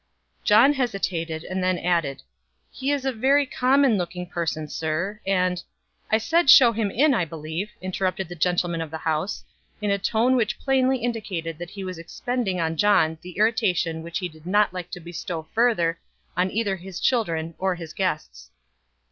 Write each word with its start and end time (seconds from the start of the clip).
John 0.43 0.73
hesitated, 0.73 1.43
and 1.43 1.63
then 1.63 1.77
added: 1.77 2.23
"He 2.71 2.89
is 2.89 3.05
a 3.05 3.11
very 3.11 3.45
common 3.45 3.99
looking 3.99 4.25
person, 4.25 4.67
sir, 4.67 5.21
and" 5.27 5.61
"I 6.11 6.17
said 6.17 6.49
show 6.49 6.71
him 6.71 6.89
in, 6.89 7.13
I 7.13 7.23
believe," 7.23 7.69
interrupted 7.83 8.27
the 8.27 8.33
gentleman 8.33 8.81
of 8.81 8.89
the 8.89 8.97
house, 8.97 9.45
in 9.79 9.91
a 9.91 9.99
tone 9.99 10.35
which 10.35 10.57
plainly 10.57 10.97
indicated 10.97 11.59
that 11.59 11.69
he 11.69 11.83
was 11.83 11.99
expending 11.99 12.59
on 12.59 12.77
John 12.77 13.19
the 13.21 13.37
irritation 13.37 14.01
which 14.01 14.17
he 14.17 14.27
did 14.27 14.47
not 14.47 14.73
like 14.73 14.89
to 14.89 14.99
bestow 14.99 15.43
further, 15.53 15.99
on 16.35 16.49
either 16.49 16.77
his 16.77 16.99
children 16.99 17.53
or 17.59 17.75
his 17.75 17.93
guests. 17.93 18.49